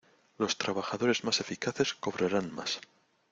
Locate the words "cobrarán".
1.93-2.51